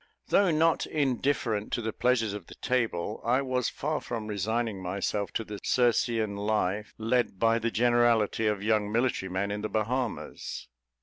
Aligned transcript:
Though 0.29 0.49
not 0.49 0.87
indifferent 0.87 1.71
to 1.73 1.81
the 1.83 1.93
pleasures 1.93 2.33
of 2.33 2.47
the 2.47 2.55
table, 2.55 3.21
I 3.23 3.43
was 3.43 3.69
far 3.69 4.01
from 4.01 4.25
resigning 4.25 4.81
myself 4.81 5.31
to 5.33 5.43
the 5.43 5.59
Circean 5.63 6.35
life 6.37 6.95
led 6.97 7.37
by 7.37 7.59
the 7.59 7.69
generality 7.69 8.47
of 8.47 8.63
young 8.63 8.91
military 8.91 9.29
men 9.31 9.51
in 9.51 9.61
the 9.61 9.69
Bahamas. 9.69 10.67